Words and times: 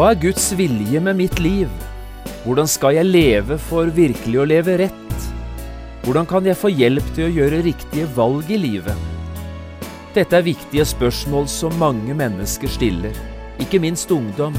Hva 0.00 0.14
er 0.14 0.20
Guds 0.22 0.46
vilje 0.56 0.96
med 1.04 1.18
mitt 1.18 1.34
liv? 1.44 1.68
Hvordan 2.46 2.64
skal 2.72 2.94
jeg 2.96 3.04
leve 3.04 3.58
for 3.60 3.90
virkelig 3.92 4.38
å 4.40 4.46
leve 4.48 4.78
rett? 4.80 5.24
Hvordan 6.06 6.24
kan 6.24 6.46
jeg 6.48 6.56
få 6.56 6.70
hjelp 6.72 7.10
til 7.12 7.26
å 7.26 7.32
gjøre 7.36 7.58
riktige 7.66 8.06
valg 8.16 8.48
i 8.48 8.56
livet? 8.62 8.96
Dette 10.14 10.38
er 10.38 10.46
viktige 10.46 10.86
spørsmål 10.88 11.50
som 11.52 11.76
mange 11.76 12.16
mennesker 12.16 12.72
stiller, 12.72 13.18
ikke 13.60 13.82
minst 13.84 14.08
ungdom. 14.16 14.56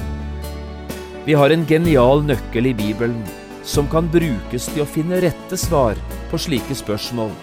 Vi 1.26 1.34
har 1.34 1.50
en 1.50 1.66
genial 1.66 2.22
nøkkel 2.28 2.70
i 2.70 2.76
Bibelen 2.78 3.24
som 3.66 3.90
kan 3.90 4.12
brukes 4.14 4.70
til 4.70 4.86
å 4.86 4.90
finne 4.94 5.24
rette 5.26 5.58
svar 5.58 5.98
på 6.30 6.38
slike 6.46 6.78
spørsmål. 6.84 7.34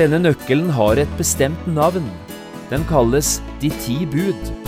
Denne 0.00 0.22
nøkkelen 0.24 0.72
har 0.72 0.96
et 0.96 1.20
bestemt 1.20 1.68
navn. 1.68 2.08
Den 2.72 2.88
kalles 2.88 3.42
De 3.60 3.68
ti 3.84 4.06
bud. 4.08 4.67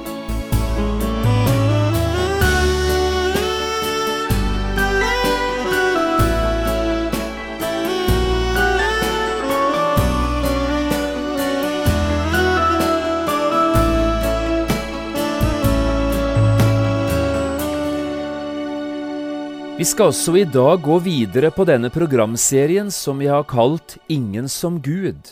Vi 19.77 19.85
skal 19.85 20.11
også 20.11 20.33
i 20.37 20.43
dag 20.43 20.81
gå 20.83 20.97
videre 21.01 21.49
på 21.55 21.63
denne 21.65 21.89
programserien 21.89 22.89
som 22.91 23.21
vi 23.21 23.29
har 23.31 23.45
kalt 23.47 23.95
Ingen 24.11 24.49
som 24.51 24.81
Gud. 24.83 25.31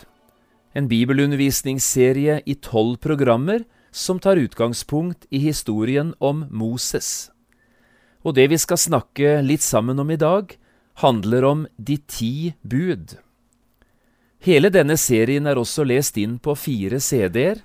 En 0.73 0.87
bibelundervisningsserie 0.87 2.39
i 2.45 2.55
tolv 2.55 2.97
programmer 3.03 3.65
som 3.91 4.19
tar 4.19 4.39
utgangspunkt 4.39 5.27
i 5.29 5.43
historien 5.43 6.13
om 6.19 6.45
Moses. 6.49 7.29
Og 8.23 8.35
det 8.39 8.47
vi 8.49 8.57
skal 8.57 8.79
snakke 8.79 9.41
litt 9.43 9.63
sammen 9.65 9.99
om 9.99 10.09
i 10.11 10.19
dag, 10.19 10.55
handler 11.03 11.43
om 11.43 11.67
de 11.77 11.99
ti 12.07 12.53
bud. 12.61 13.17
Hele 14.39 14.71
denne 14.71 14.95
serien 14.97 15.47
er 15.51 15.59
også 15.59 15.83
lest 15.83 16.17
inn 16.17 16.39
på 16.39 16.55
fire 16.55 16.99
CD-er. 17.03 17.59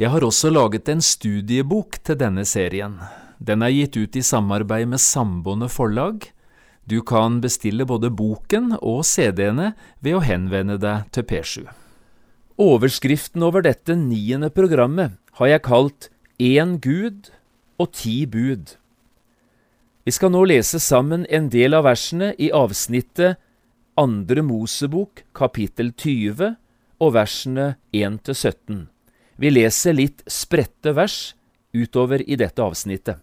Jeg 0.00 0.08
har 0.08 0.24
også 0.24 0.48
laget 0.48 0.88
en 0.88 1.02
studiebok 1.04 2.00
til 2.00 2.16
denne 2.16 2.46
serien. 2.48 2.96
Den 3.40 3.64
er 3.64 3.72
gitt 3.72 3.96
ut 3.96 4.16
i 4.20 4.22
samarbeid 4.22 4.90
med 4.92 5.00
Samboende 5.00 5.70
forlag. 5.72 6.28
Du 6.84 7.00
kan 7.00 7.38
bestille 7.40 7.86
både 7.88 8.10
boken 8.12 8.74
og 8.80 9.04
CD-ene 9.08 9.72
ved 10.04 10.18
å 10.18 10.24
henvende 10.24 10.76
deg 10.80 11.08
til 11.14 11.24
P7. 11.24 11.64
Overskriften 12.60 13.40
over 13.46 13.64
dette 13.64 13.96
niende 13.96 14.50
programmet 14.52 15.16
har 15.40 15.48
jeg 15.54 15.64
kalt 15.64 16.10
Én 16.36 16.76
Gud 16.84 17.30
og 17.80 17.94
ti 17.96 18.26
bud. 18.28 18.76
Vi 20.04 20.12
skal 20.12 20.34
nå 20.34 20.42
lese 20.48 20.80
sammen 20.82 21.24
en 21.32 21.48
del 21.52 21.76
av 21.76 21.86
versene 21.88 22.34
i 22.36 22.50
avsnittet 22.52 23.40
Andre 24.00 24.44
Mosebok 24.44 25.24
kapittel 25.36 25.94
20 25.96 26.54
og 27.00 27.16
versene 27.16 27.74
1 27.96 28.20
til 28.28 28.36
17. 28.36 28.84
Vi 29.40 29.52
leser 29.52 29.96
litt 29.96 30.24
spredte 30.28 30.92
vers 30.96 31.32
utover 31.72 32.20
i 32.20 32.36
dette 32.36 32.60
avsnittet. 32.60 33.20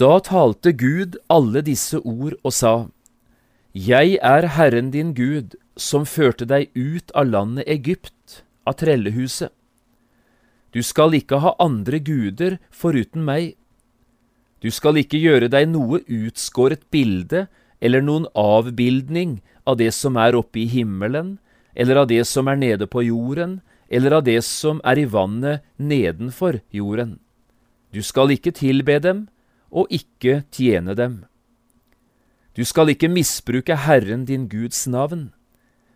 Da 0.00 0.18
talte 0.24 0.72
Gud 0.72 1.18
alle 1.28 1.60
disse 1.62 1.98
ord 2.00 2.38
og 2.42 2.52
sa, 2.52 2.88
Jeg 3.72 4.18
er 4.22 4.46
Herren 4.56 4.90
din 4.90 5.12
Gud, 5.14 5.56
som 5.76 6.04
førte 6.04 6.46
deg 6.48 6.70
ut 6.74 7.12
av 7.14 7.28
landet 7.28 7.68
Egypt, 7.68 8.44
av 8.64 8.78
trellehuset. 8.80 9.52
Du 10.72 10.80
skal 10.82 11.12
ikke 11.12 11.42
ha 11.44 11.52
andre 11.60 11.98
guder 12.00 12.56
foruten 12.70 13.24
meg. 13.24 13.56
Du 14.64 14.70
skal 14.70 14.96
ikke 14.96 15.20
gjøre 15.20 15.50
deg 15.52 15.68
noe 15.68 16.00
utskåret 16.08 16.86
bilde 16.90 17.46
eller 17.82 18.00
noen 18.00 18.28
avbildning 18.32 19.40
av 19.68 19.76
det 19.76 19.90
som 19.92 20.16
er 20.16 20.38
oppe 20.38 20.62
i 20.62 20.68
himmelen, 20.70 21.36
eller 21.74 22.04
av 22.04 22.08
det 22.08 22.22
som 22.28 22.48
er 22.48 22.56
nede 22.56 22.86
på 22.88 23.02
jorden, 23.04 23.60
eller 23.92 24.20
av 24.20 24.24
det 24.24 24.40
som 24.46 24.80
er 24.84 25.02
i 25.02 25.04
vannet 25.04 25.66
nedenfor 25.76 26.62
jorden. 26.72 27.18
Du 27.92 28.00
skal 28.00 28.32
ikke 28.32 28.54
tilbe 28.56 28.96
dem, 29.02 29.26
og 29.72 29.88
ikke 29.90 30.42
tjene 30.52 30.94
dem. 30.94 31.22
Du 32.52 32.64
skal 32.68 32.92
ikke 32.92 33.08
misbruke 33.08 33.76
Herren 33.86 34.26
din 34.28 34.44
Guds 34.52 34.84
navn, 34.86 35.30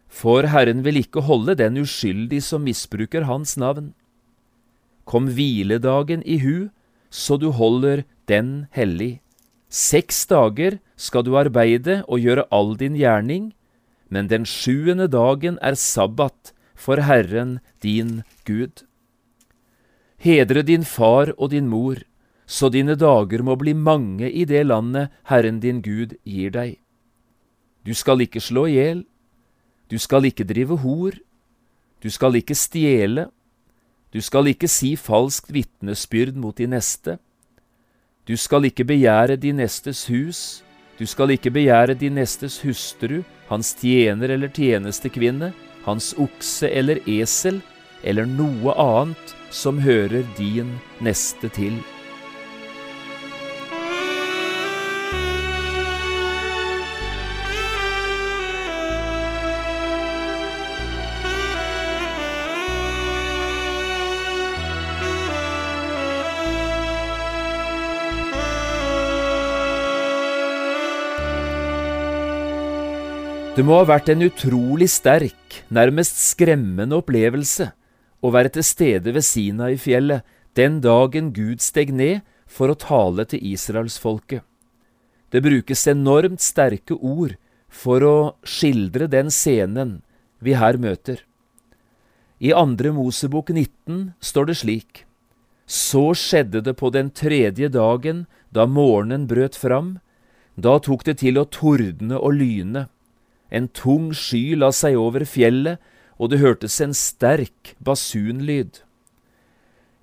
for 0.09 0.49
Herren 0.49 0.81
vil 0.87 1.03
ikke 1.03 1.27
holde 1.29 1.57
den 1.59 1.77
uskyldig 1.83 2.41
som 2.43 2.65
misbruker 2.65 3.27
Hans 3.29 3.57
navn. 3.61 3.93
Kom 5.05 5.29
hviledagen 5.29 6.25
i 6.25 6.39
hu, 6.41 6.69
så 7.11 7.37
du 7.37 7.51
holder 7.53 8.05
den 8.27 8.67
hellig. 8.73 9.21
Seks 9.69 10.25
dager 10.31 10.79
skal 10.97 11.27
du 11.27 11.37
arbeide 11.37 12.01
og 12.09 12.25
gjøre 12.25 12.47
all 12.51 12.75
din 12.81 12.97
gjerning, 12.97 13.53
men 14.09 14.31
den 14.33 14.47
sjuende 14.49 15.09
dagen 15.11 15.59
er 15.61 15.77
sabbat 15.77 16.55
for 16.75 17.03
Herren 17.05 17.59
din 17.83 18.23
Gud. 18.47 18.87
Hedre 20.17 20.63
din 20.63 20.85
far 20.85 21.35
og 21.37 21.51
din 21.51 21.69
mor, 21.69 22.01
så 22.47 22.71
dine 22.71 22.95
dager 22.95 23.43
må 23.43 23.57
bli 23.59 23.75
mange 23.75 24.31
i 24.31 24.45
det 24.47 24.63
landet 24.67 25.11
Herren 25.27 25.59
din 25.61 25.83
Gud 25.83 26.15
gir 26.25 26.55
deg. 26.55 26.79
Du 27.83 27.95
skal 27.95 28.23
ikke 28.23 28.41
slå 28.43 28.67
i 28.71 28.79
hjel, 28.79 29.05
du 29.91 29.99
skal 29.99 30.27
ikke 30.27 30.47
drive 30.47 30.79
hor, 30.83 31.15
du 32.03 32.11
skal 32.11 32.39
ikke 32.39 32.55
stjele, 32.55 33.29
du 34.15 34.23
skal 34.23 34.47
ikke 34.51 34.71
si 34.71 34.95
falskt 34.99 35.51
vitnesbyrd 35.55 36.39
mot 36.39 36.57
de 36.57 36.67
neste, 36.71 37.19
du 38.27 38.35
skal 38.39 38.67
ikke 38.67 38.87
begjære 38.87 39.37
de 39.39 39.53
nestes 39.55 40.07
hus, 40.11 40.63
du 40.99 41.07
skal 41.07 41.35
ikke 41.35 41.53
begjære 41.55 41.95
de 41.99 42.11
nestes 42.11 42.59
hustru, 42.65 43.21
hans 43.51 43.75
tjener 43.79 44.33
eller 44.35 44.51
tjenestekvinne, 44.51 45.53
hans 45.87 46.15
okse 46.19 46.71
eller 46.71 47.03
esel, 47.07 47.61
eller 48.03 48.27
noe 48.27 48.75
annet 48.75 49.37
som 49.51 49.79
hører 49.83 50.27
din 50.39 50.75
neste 51.03 51.51
til. 51.55 51.79
Det 73.57 73.63
må 73.65 73.79
ha 73.79 73.87
vært 73.89 74.11
en 74.13 74.21
utrolig 74.21 74.91
sterk, 74.93 75.63
nærmest 75.73 76.19
skremmende 76.21 76.99
opplevelse 76.99 77.71
å 78.21 78.29
være 78.35 78.51
til 78.53 78.65
stede 78.69 79.15
ved 79.17 79.25
Sina 79.25 79.71
i 79.73 79.79
fjellet 79.81 80.27
den 80.61 80.83
dagen 80.85 81.31
Gud 81.33 81.63
steg 81.65 81.89
ned 81.89 82.19
for 82.45 82.69
å 82.69 82.77
tale 82.77 83.25
til 83.25 83.41
israelsfolket. 83.55 84.43
Det 85.33 85.41
brukes 85.41 85.87
enormt 85.89 86.45
sterke 86.45 86.99
ord 87.01 87.39
for 87.73 88.05
å 88.05 88.17
skildre 88.45 89.09
den 89.09 89.33
scenen 89.33 90.03
vi 90.45 90.53
her 90.61 90.77
møter. 90.77 91.23
I 92.37 92.53
andre 92.53 92.93
Mosebok 92.93 93.55
19 93.55 94.11
står 94.21 94.51
det 94.51 94.59
slik. 94.61 95.01
Så 95.65 96.11
skjedde 96.13 96.61
det 96.61 96.77
på 96.77 96.93
den 96.93 97.09
tredje 97.09 97.73
dagen, 97.73 98.27
da 98.53 98.69
morgenen 98.69 99.25
brøt 99.25 99.57
fram. 99.57 99.97
Da 100.61 100.77
tok 100.77 101.09
det 101.09 101.17
til 101.25 101.41
å 101.41 101.47
tordne 101.49 102.21
og 102.21 102.37
lyne. 102.37 102.85
En 103.51 103.69
tung 103.69 104.11
sky 104.15 104.57
la 104.59 104.73
seg 104.75 104.97
over 104.99 105.25
fjellet, 105.29 105.79
og 106.19 106.33
det 106.33 106.41
hørtes 106.41 106.81
en 106.81 106.95
sterk 106.97 107.75
basunlyd. 107.85 108.83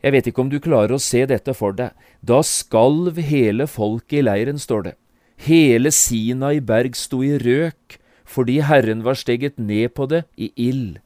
Jeg 0.04 0.12
vet 0.12 0.28
ikke 0.28 0.44
om 0.44 0.52
du 0.52 0.60
klarer 0.60 0.98
å 0.98 1.02
se 1.02 1.24
dette 1.26 1.56
for 1.56 1.76
deg. 1.76 1.96
Da 2.22 2.42
skalv 2.44 3.18
hele 3.24 3.68
folket 3.72 4.20
i 4.20 4.26
leiren, 4.28 4.60
står 4.60 4.90
det. 4.90 4.96
Hele 5.44 5.92
Sinai 5.96 6.60
berg 6.60 6.96
sto 7.00 7.24
i 7.24 7.38
røk, 7.40 7.98
fordi 8.24 8.60
Herren 8.68 9.04
var 9.04 9.18
steget 9.20 9.58
ned 9.60 9.96
på 9.96 10.08
det 10.12 10.24
i 10.36 10.52
ild. 10.60 11.00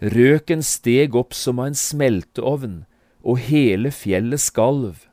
Røken 0.00 0.62
steg 0.62 1.14
opp 1.16 1.34
som 1.34 1.60
av 1.62 1.72
en 1.72 1.78
smelteovn, 1.78 2.84
og 3.26 3.42
hele 3.48 3.90
fjellet 3.90 4.42
skalv. 4.42 5.06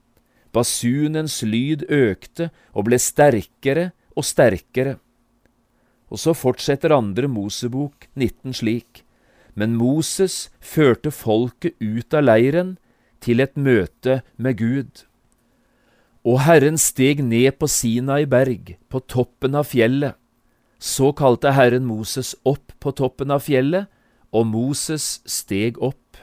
Basunens 0.53 1.39
lyd 1.41 1.87
økte 1.89 2.51
og 2.73 2.89
ble 2.89 2.99
sterkere 3.01 3.89
og 4.13 4.27
sterkere. 4.27 4.99
Og 6.13 6.21
så 6.21 6.35
fortsetter 6.37 6.93
andre 6.93 7.27
Mosebok 7.27 8.05
19 8.13 8.53
slik. 8.61 9.01
Men 9.57 9.73
Moses 9.77 10.51
førte 10.61 11.09
folket 11.13 11.73
ut 11.81 12.13
av 12.13 12.27
leiren 12.27 12.75
til 13.23 13.41
et 13.41 13.57
møte 13.57 14.21
med 14.37 14.59
Gud. 14.61 15.03
Og 16.23 16.43
Herren 16.45 16.77
steg 16.79 17.23
ned 17.25 17.57
på 17.59 17.67
Sinai 17.67 18.23
berg, 18.29 18.77
på 18.87 19.01
toppen 19.09 19.57
av 19.57 19.67
fjellet. 19.71 20.15
Så 20.79 21.11
kalte 21.17 21.53
Herren 21.55 21.85
Moses 21.87 22.33
opp 22.45 22.73
på 22.79 22.93
toppen 22.95 23.33
av 23.33 23.43
fjellet, 23.45 23.89
og 24.33 24.47
Moses 24.49 25.21
steg 25.29 25.77
opp. 25.81 26.17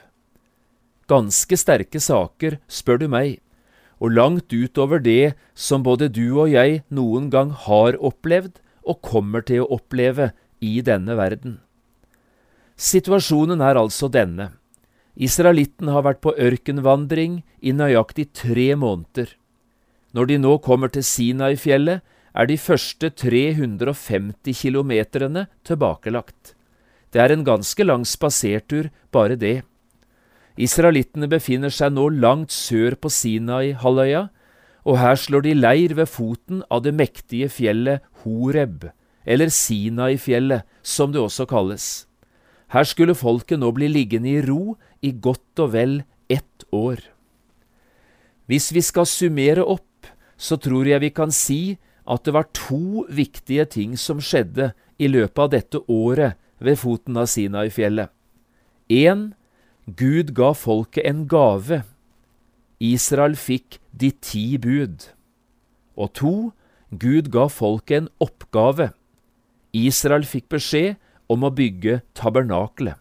Ganske 1.11 1.57
sterke 1.59 1.99
saker, 1.99 2.59
spør 2.67 3.03
du 3.03 3.07
meg, 3.11 3.39
og 4.01 4.15
langt 4.15 4.53
utover 4.53 5.01
det 5.03 5.33
som 5.53 5.83
både 5.85 6.09
du 6.09 6.31
og 6.31 6.49
jeg 6.53 6.81
noen 6.89 7.29
gang 7.33 7.51
har 7.67 7.99
opplevd 7.99 8.61
og 8.85 9.01
kommer 9.05 9.43
til 9.45 9.63
å 9.63 9.69
oppleve 9.77 10.31
i 10.61 10.79
denne 10.85 11.17
verden. 11.17 11.59
Situasjonen 12.81 13.61
er 13.61 13.77
altså 13.77 14.09
denne. 14.09 14.51
Israelitten 15.15 15.91
har 15.91 16.05
vært 16.07 16.21
på 16.23 16.33
ørkenvandring 16.33 17.41
i 17.61 17.73
nøyaktig 17.75 18.31
tre 18.33 18.71
måneder. 18.79 19.35
Når 20.15 20.31
de 20.31 20.37
nå 20.41 20.55
kommer 20.63 20.91
til 20.91 21.05
Sinai-fjellet, 21.05 22.01
er 22.31 22.47
de 22.47 22.55
første 22.55 23.09
350 23.11 24.55
kilometerne 24.55 25.45
tilbakelagt. 25.67 26.55
Det 27.11 27.19
er 27.19 27.33
en 27.33 27.43
ganske 27.43 27.83
lang 27.83 28.05
spasertur, 28.07 28.87
bare 29.11 29.35
det. 29.35 29.63
Israelittene 30.55 31.27
befinner 31.31 31.71
seg 31.71 31.91
nå 31.95 32.07
langt 32.15 32.55
sør 32.55 32.95
på 32.95 33.11
Sinai-halvøya, 33.11 34.29
og 34.87 34.97
her 34.97 35.17
slår 35.19 35.45
de 35.45 35.53
leir 35.57 35.93
ved 35.97 36.09
foten 36.09 36.63
av 36.71 36.83
det 36.85 36.93
mektige 36.97 37.49
fjellet 37.51 38.01
Horeb, 38.23 38.87
eller 39.25 39.51
Sinai-fjellet, 39.53 40.65
som 40.81 41.13
det 41.13 41.21
også 41.21 41.45
kalles. 41.49 42.07
Her 42.71 42.87
skulle 42.87 43.17
folket 43.17 43.59
nå 43.59 43.69
bli 43.75 43.89
liggende 43.91 44.31
i 44.31 44.41
ro 44.45 44.77
i 45.03 45.11
godt 45.11 45.59
og 45.61 45.73
vel 45.75 45.97
ett 46.31 46.65
år. 46.71 47.03
Hvis 48.47 48.71
vi 48.73 48.81
skal 48.81 49.05
summere 49.07 49.63
opp, 49.63 50.07
så 50.37 50.57
tror 50.57 50.87
jeg 50.89 51.03
vi 51.03 51.11
kan 51.13 51.31
si 51.35 51.77
at 52.09 52.25
det 52.25 52.33
var 52.33 52.49
to 52.57 53.05
viktige 53.11 53.67
ting 53.69 53.93
som 53.99 54.21
skjedde 54.23 54.71
i 54.97 55.09
løpet 55.11 55.43
av 55.43 55.51
dette 55.53 55.83
året 55.91 56.39
ved 56.61 56.79
foten 56.81 57.19
av 57.19 57.29
Sinai-fjellet. 57.29 58.09
Én, 58.89 59.31
Gud 59.85 60.33
ga 60.37 60.51
folket 60.57 61.05
en 61.07 61.27
gave. 61.29 61.83
Israel 62.81 63.35
fikk 63.37 63.77
de 63.93 64.09
ti 64.25 64.57
bud. 64.57 65.11
Og 65.93 66.13
to, 66.17 66.33
Gud 66.89 67.29
ga 67.31 67.45
folket 67.51 68.01
en 68.01 68.09
oppgave. 68.23 68.89
Israel 69.71 70.25
fikk 70.25 70.49
beskjed 70.51 70.97
om 71.31 71.45
å 71.45 71.53
bygge 71.53 72.01
tabernaklet. 72.17 72.97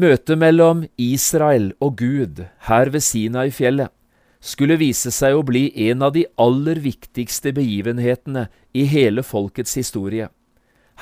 Møtet 0.00 0.38
mellom 0.38 0.84
Israel 1.00 1.72
og 1.82 1.98
Gud 2.00 2.44
her 2.68 2.90
ved 2.92 3.04
Sinai-fjellet 3.04 3.92
skulle 4.40 4.78
vise 4.80 5.12
seg 5.12 5.36
å 5.36 5.44
bli 5.44 5.66
en 5.90 6.02
av 6.06 6.14
de 6.14 6.24
aller 6.40 6.80
viktigste 6.80 7.52
begivenhetene 7.56 8.46
i 8.72 8.86
hele 8.88 9.24
folkets 9.26 9.76
historie. 9.76 10.30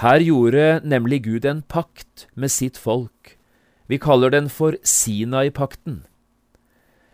Her 0.03 0.23
gjorde 0.23 0.81
nemlig 0.87 1.23
Gud 1.27 1.47
en 1.47 1.63
pakt 1.63 2.27
med 2.35 2.51
sitt 2.55 2.79
folk. 2.79 3.37
Vi 3.87 3.99
kaller 4.03 4.35
den 4.35 4.51
for 4.51 4.77
Sinai-pakten. 4.83 6.03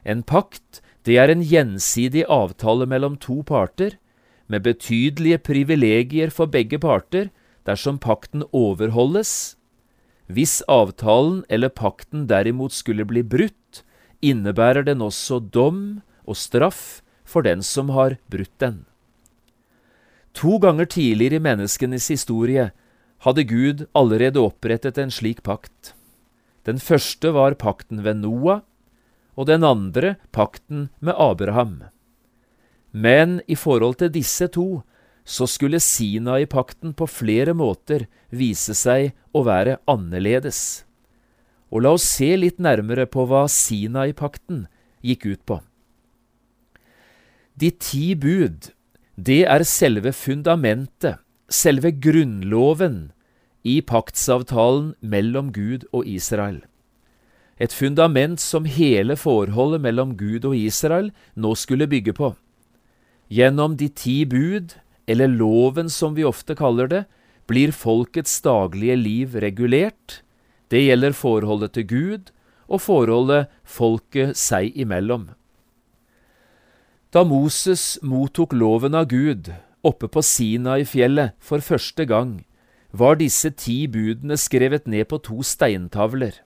En 0.04 0.22
pakt, 0.22 0.80
det 1.04 1.16
er 1.20 1.32
en 1.32 1.42
gjensidig 1.44 2.24
avtale 2.28 2.86
mellom 2.86 3.16
to 3.16 3.42
parter, 3.42 3.98
med 4.46 4.64
betydelige 4.64 5.40
privilegier 5.40 6.30
for 6.30 6.46
begge 6.46 6.78
parter 6.78 7.30
dersom 7.64 7.98
pakten 7.98 8.44
overholdes. 8.52 9.56
Hvis 10.28 10.60
avtalen 10.68 11.44
eller 11.48 11.72
pakten 11.72 12.26
derimot 12.28 12.72
skulle 12.72 13.04
bli 13.08 13.22
brutt, 13.24 13.84
innebærer 14.20 14.84
den 14.84 15.00
også 15.04 15.40
dom 15.40 16.02
og 16.24 16.36
straff 16.36 17.00
for 17.24 17.44
den 17.44 17.64
som 17.64 17.92
har 17.96 18.18
brutt 18.28 18.52
den. 18.60 18.84
To 20.34 20.58
ganger 20.58 20.84
tidligere 20.84 21.38
i 21.38 21.44
menneskenes 21.44 22.08
historie 22.12 22.70
hadde 23.24 23.44
Gud 23.48 23.86
allerede 23.94 24.42
opprettet 24.42 24.98
en 24.98 25.12
slik 25.12 25.44
pakt. 25.46 25.94
Den 26.66 26.80
første 26.80 27.32
var 27.36 27.56
pakten 27.60 28.02
ved 28.04 28.20
Noah, 28.24 28.64
og 29.34 29.48
den 29.50 29.64
andre 29.66 30.16
pakten 30.32 30.88
med 31.00 31.14
Abraham. 31.18 31.82
Men 32.92 33.40
i 33.50 33.56
forhold 33.58 33.98
til 34.02 34.12
disse 34.14 34.46
to 34.54 34.84
så 35.24 35.48
skulle 35.48 35.80
Sinai-pakten 35.80 36.92
på 36.94 37.08
flere 37.08 37.54
måter 37.56 38.06
vise 38.30 38.76
seg 38.76 39.14
å 39.32 39.42
være 39.46 39.78
annerledes. 39.90 40.84
Og 41.72 41.82
la 41.82 41.94
oss 41.96 42.06
se 42.06 42.34
litt 42.36 42.60
nærmere 42.62 43.08
på 43.10 43.24
hva 43.26 43.46
Sinai-pakten 43.50 44.66
gikk 45.02 45.26
ut 45.26 45.42
på. 45.48 45.58
De 47.56 47.70
ti 47.70 48.14
bud, 48.18 48.70
det 49.16 49.44
er 49.46 49.64
selve 49.66 50.12
fundamentet, 50.12 51.18
selve 51.48 51.92
grunnloven 51.94 53.12
i 53.64 53.80
paktsavtalen 53.80 54.92
mellom 55.00 55.52
Gud 55.54 55.86
og 55.92 56.06
Israel. 56.10 56.60
Et 57.60 57.72
fundament 57.72 58.40
som 58.40 58.64
hele 58.66 59.16
forholdet 59.16 59.82
mellom 59.84 60.16
Gud 60.18 60.44
og 60.44 60.56
Israel 60.58 61.12
nå 61.34 61.54
skulle 61.54 61.86
bygge 61.90 62.14
på. 62.16 62.32
Gjennom 63.30 63.76
de 63.78 63.88
ti 63.88 64.24
bud, 64.24 64.74
eller 65.06 65.30
loven 65.30 65.88
som 65.88 66.16
vi 66.16 66.24
ofte 66.24 66.56
kaller 66.58 66.90
det, 66.90 67.04
blir 67.46 67.72
folkets 67.76 68.40
daglige 68.44 68.96
liv 68.96 69.36
regulert. 69.40 70.22
Det 70.70 70.82
gjelder 70.82 71.12
forholdet 71.12 71.74
til 71.76 71.86
Gud 71.86 72.32
og 72.68 72.80
forholdet 72.80 73.52
folket 73.64 74.36
seg 74.40 74.72
imellom. 74.74 75.28
Da 77.14 77.22
Moses 77.22 77.98
mottok 78.02 78.56
loven 78.56 78.96
av 78.98 79.06
Gud 79.12 79.52
oppe 79.84 80.08
på 80.08 80.22
Sinai-fjellet 80.24 81.36
for 81.38 81.62
første 81.62 82.06
gang, 82.08 82.42
var 82.90 83.18
disse 83.20 83.50
ti 83.54 83.84
budene 83.90 84.38
skrevet 84.40 84.88
ned 84.90 85.06
på 85.10 85.20
to 85.22 85.42
steintavler. 85.44 86.40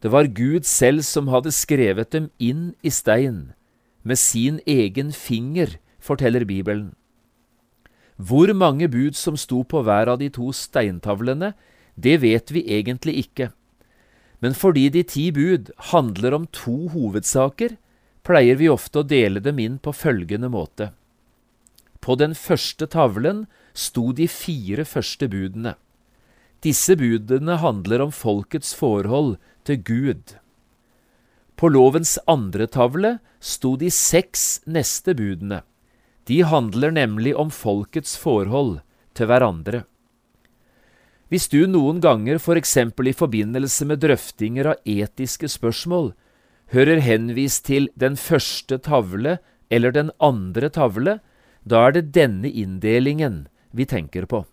Det 0.00 0.08
var 0.12 0.32
Gud 0.32 0.64
selv 0.64 1.04
som 1.04 1.28
hadde 1.28 1.52
skrevet 1.52 2.12
dem 2.14 2.30
inn 2.40 2.72
i 2.82 2.90
stein, 2.90 3.52
med 4.02 4.16
sin 4.16 4.60
egen 4.66 5.12
finger, 5.12 5.76
forteller 6.00 6.46
Bibelen. 6.48 6.94
Hvor 8.16 8.52
mange 8.56 8.88
bud 8.88 9.16
som 9.16 9.36
sto 9.36 9.62
på 9.64 9.82
hver 9.84 10.08
av 10.08 10.20
de 10.20 10.30
to 10.32 10.50
steintavlene, 10.56 11.52
det 11.96 12.20
vet 12.24 12.52
vi 12.52 12.64
egentlig 12.68 13.16
ikke. 13.26 13.50
Men 14.40 14.56
fordi 14.56 14.88
de 14.88 15.02
ti 15.04 15.28
bud 15.32 15.68
handler 15.92 16.36
om 16.36 16.46
to 16.52 16.88
hovedsaker, 16.92 17.76
pleier 18.24 18.56
vi 18.56 18.68
ofte 18.72 19.00
å 19.00 19.06
dele 19.08 19.40
dem 19.40 19.60
inn 19.60 19.78
på 19.80 19.92
følgende 19.92 20.48
måte. 20.52 20.90
På 22.00 22.16
den 22.16 22.32
første 22.36 22.88
tavlen 22.88 23.44
sto 23.76 24.12
de 24.16 24.28
fire 24.28 24.84
første 24.88 25.28
budene. 25.28 25.76
Disse 26.60 26.96
budene 26.96 27.56
handler 27.56 28.02
om 28.04 28.10
folkets 28.12 28.74
forhold 28.76 29.38
til 29.64 29.80
Gud. 29.80 30.34
På 31.56 31.68
lovens 31.72 32.18
andre 32.28 32.66
tavle 32.68 33.18
sto 33.40 33.76
de 33.80 33.88
seks 33.92 34.60
neste 34.68 35.14
budene. 35.16 35.62
De 36.28 36.42
handler 36.44 36.92
nemlig 36.92 37.32
om 37.36 37.48
folkets 37.52 38.12
forhold 38.20 38.82
til 39.16 39.30
hverandre. 39.30 39.84
Hvis 41.30 41.48
du 41.48 41.62
noen 41.70 42.00
ganger, 42.02 42.40
for 42.42 42.58
eksempel 42.58 43.08
i 43.08 43.16
forbindelse 43.16 43.86
med 43.86 44.02
drøftinger 44.02 44.72
av 44.72 44.80
etiske 44.84 45.48
spørsmål, 45.48 46.12
hører 46.74 47.00
henvist 47.06 47.64
til 47.70 47.88
den 47.96 48.18
første 48.20 48.80
tavle 48.82 49.38
eller 49.70 49.94
den 49.94 50.10
andre 50.20 50.68
tavle, 50.68 51.20
da 51.64 51.86
er 51.86 51.96
det 51.96 52.10
denne 52.16 52.50
inndelingen 52.50 53.46
vi 53.72 53.86
tenker 53.86 54.26
på. 54.26 54.44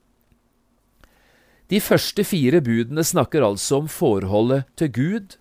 De 1.67 1.81
første 1.83 2.23
fire 2.23 2.61
budene 2.63 3.03
snakker 3.03 3.43
altså 3.43 3.81
om 3.81 3.87
forholdet 3.91 4.63
til 4.79 4.91
Gud, 4.95 5.35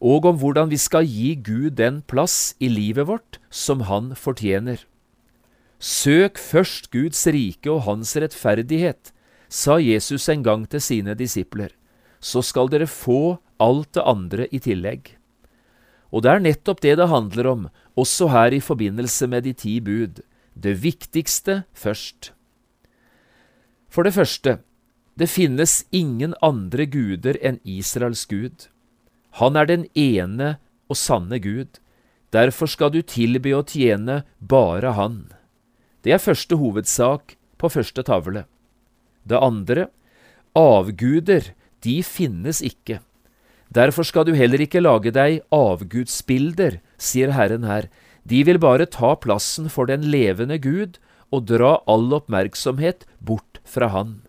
og 0.00 0.26
om 0.28 0.36
hvordan 0.40 0.68
vi 0.72 0.76
skal 0.80 1.08
gi 1.08 1.34
Gud 1.40 1.76
den 1.76 2.02
plass 2.08 2.54
i 2.60 2.68
livet 2.68 3.08
vårt 3.08 3.38
som 3.48 3.86
han 3.88 4.12
fortjener. 4.16 4.84
Søk 5.80 6.36
først 6.36 6.90
Guds 6.92 7.24
rike 7.26 7.70
og 7.72 7.86
hans 7.88 8.12
rettferdighet, 8.16 9.12
sa 9.48 9.78
Jesus 9.80 10.28
en 10.28 10.44
gang 10.44 10.66
til 10.68 10.82
sine 10.84 11.16
disipler, 11.16 11.72
så 12.20 12.44
skal 12.44 12.68
dere 12.68 12.86
få 12.86 13.40
alt 13.60 13.94
det 13.96 14.04
andre 14.04 14.46
i 14.52 14.60
tillegg. 14.60 15.16
Og 16.12 16.24
det 16.24 16.30
er 16.32 16.44
nettopp 16.44 16.82
det 16.84 16.96
det 17.00 17.08
handler 17.08 17.48
om, 17.48 17.68
også 17.96 18.28
her 18.28 18.52
i 18.52 18.60
forbindelse 18.60 19.26
med 19.26 19.46
de 19.48 19.54
ti 19.56 19.78
bud. 19.80 20.20
Det 20.54 20.74
viktigste 20.82 21.62
først. 21.72 22.32
For 23.88 24.04
det 24.04 24.14
første, 24.14 24.58
det 25.20 25.28
finnes 25.28 25.82
ingen 25.92 26.32
andre 26.40 26.86
guder 26.88 27.36
enn 27.44 27.58
Israels 27.68 28.22
Gud. 28.24 28.70
Han 29.36 29.56
er 29.56 29.68
den 29.68 29.82
ene 29.92 30.54
og 30.88 30.96
sanne 30.96 31.36
Gud. 31.44 31.76
Derfor 32.32 32.70
skal 32.72 32.94
du 32.94 33.02
tilbe 33.04 33.52
og 33.58 33.68
tjene 33.68 34.22
bare 34.40 34.94
Han. 34.96 35.28
Det 36.00 36.14
er 36.16 36.22
første 36.24 36.56
hovedsak 36.56 37.36
på 37.60 37.68
første 37.68 38.02
tavle. 38.02 38.46
Det 39.28 39.36
andre, 39.36 39.90
avguder, 40.56 41.52
de 41.84 42.00
finnes 42.02 42.62
ikke. 42.64 43.02
Derfor 43.68 44.08
skal 44.08 44.24
du 44.24 44.32
heller 44.34 44.64
ikke 44.64 44.80
lage 44.80 45.12
deg 45.12 45.44
avgudsbilder, 45.52 46.80
sier 46.96 47.36
Herren 47.36 47.68
her. 47.68 47.92
De 48.24 48.40
vil 48.48 48.58
bare 48.58 48.88
ta 48.88 49.12
plassen 49.20 49.68
for 49.68 49.84
den 49.84 50.08
levende 50.08 50.56
Gud 50.56 50.96
og 51.30 51.46
dra 51.52 51.76
all 51.86 52.08
oppmerksomhet 52.16 53.04
bort 53.20 53.60
fra 53.68 53.92
Han. 53.92 54.22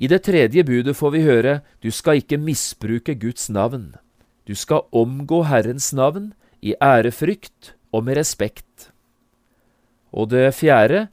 I 0.00 0.08
det 0.08 0.22
tredje 0.24 0.62
budet 0.64 0.96
får 0.96 1.10
vi 1.12 1.26
høre 1.26 1.58
du 1.84 1.90
skal 1.92 2.22
ikke 2.22 2.40
misbruke 2.40 3.12
Guds 3.20 3.50
navn. 3.52 3.92
Du 4.48 4.54
skal 4.56 4.88
omgå 4.96 5.42
Herrens 5.44 5.90
navn 5.92 6.32
i 6.64 6.72
ærefrykt 6.80 7.74
og 7.92 8.06
med 8.06 8.16
respekt. 8.16 8.88
Og 10.08 10.32
det 10.32 10.54
fjerde, 10.56 11.08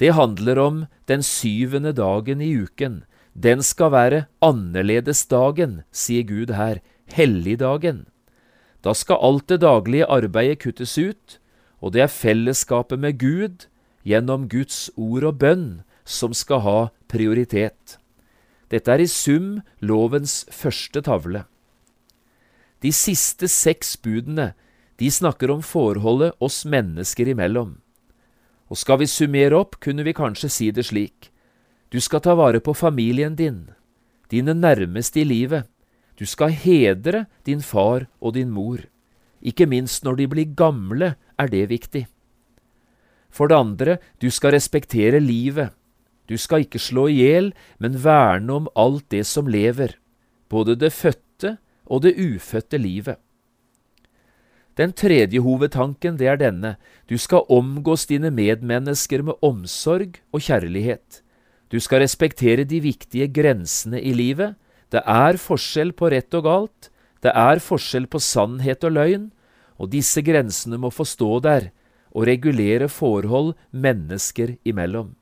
det 0.00 0.14
handler 0.16 0.58
om 0.58 0.80
den 1.04 1.22
syvende 1.22 1.92
dagen 1.92 2.40
i 2.40 2.54
uken. 2.56 3.02
Den 3.36 3.60
skal 3.62 3.92
være 3.92 4.24
annerledesdagen, 4.40 5.82
sier 5.92 6.24
Gud 6.24 6.56
her, 6.56 6.80
helligdagen. 7.12 8.06
Da 8.80 8.96
skal 8.96 9.20
alt 9.20 9.48
det 9.52 9.60
daglige 9.60 10.08
arbeidet 10.08 10.62
kuttes 10.64 10.96
ut, 10.96 11.38
og 11.84 11.92
det 11.92 12.08
er 12.08 12.12
fellesskapet 12.12 12.98
med 12.98 13.20
Gud, 13.20 13.68
gjennom 14.00 14.48
Guds 14.48 14.88
ord 14.96 15.28
og 15.28 15.38
bønn, 15.44 15.82
som 16.08 16.32
skal 16.32 16.64
ha 16.64 16.78
prioritet. 17.08 17.99
Dette 18.70 18.92
er 18.94 19.02
i 19.02 19.08
sum 19.10 19.60
lovens 19.82 20.44
første 20.54 21.02
tavle. 21.02 21.44
De 22.80 22.92
siste 22.94 23.48
seks 23.50 23.96
budene 24.00 24.52
de 25.00 25.10
snakker 25.10 25.50
om 25.52 25.62
forholdet 25.64 26.36
oss 26.44 26.62
mennesker 26.68 27.32
imellom. 27.32 27.78
Og 28.70 28.78
skal 28.78 29.00
vi 29.00 29.08
summere 29.10 29.56
opp, 29.58 29.80
kunne 29.82 30.04
vi 30.06 30.14
kanskje 30.14 30.50
si 30.52 30.70
det 30.70 30.86
slik. 30.86 31.32
Du 31.90 31.98
skal 32.00 32.22
ta 32.22 32.36
vare 32.38 32.60
på 32.62 32.74
familien 32.76 33.34
din, 33.34 33.70
dine 34.30 34.54
nærmeste 34.54 35.24
i 35.24 35.26
livet. 35.26 35.66
Du 36.14 36.26
skal 36.28 36.54
hedre 36.54 37.26
din 37.48 37.64
far 37.64 38.06
og 38.20 38.36
din 38.36 38.52
mor. 38.54 38.84
Ikke 39.42 39.66
minst 39.66 40.04
når 40.04 40.20
de 40.20 40.28
blir 40.28 40.54
gamle, 40.54 41.14
er 41.38 41.48
det 41.48 41.66
viktig. 41.70 42.04
For 43.30 43.48
det 43.48 43.56
andre, 43.56 43.98
du 44.20 44.30
skal 44.30 44.52
respektere 44.54 45.18
livet. 45.20 45.72
Du 46.30 46.36
skal 46.38 46.62
ikke 46.62 46.78
slå 46.78 47.08
i 47.10 47.16
hjel, 47.24 47.50
men 47.82 47.98
verne 48.04 48.54
om 48.54 48.68
alt 48.78 49.08
det 49.10 49.24
som 49.26 49.50
lever, 49.50 49.96
både 50.46 50.76
det 50.78 50.92
fødte 50.94 51.56
og 51.90 52.04
det 52.04 52.14
ufødte 52.14 52.78
livet. 52.78 53.18
Den 54.78 54.94
tredje 54.94 55.42
hovedtanken 55.42 56.14
det 56.16 56.28
er 56.30 56.38
denne, 56.38 56.76
du 57.10 57.18
skal 57.18 57.50
omgås 57.50 58.06
dine 58.06 58.30
medmennesker 58.30 59.24
med 59.26 59.42
omsorg 59.42 60.22
og 60.30 60.46
kjærlighet. 60.46 61.20
Du 61.68 61.80
skal 61.82 62.04
respektere 62.04 62.64
de 62.64 62.80
viktige 62.80 63.26
grensene 63.28 64.00
i 64.00 64.14
livet. 64.14 64.54
Det 64.90 65.02
er 65.02 65.38
forskjell 65.38 65.92
på 65.98 66.08
rett 66.14 66.34
og 66.38 66.46
galt, 66.46 66.90
det 67.20 67.34
er 67.34 67.60
forskjell 67.62 68.06
på 68.10 68.22
sannhet 68.22 68.86
og 68.86 68.94
løgn, 68.96 69.28
og 69.82 69.90
disse 69.92 70.22
grensene 70.22 70.78
må 70.78 70.90
få 70.94 71.04
stå 71.04 71.38
der 71.42 71.70
og 72.10 72.26
regulere 72.26 72.88
forhold 72.88 73.54
mennesker 73.70 74.56
imellom. 74.64 75.19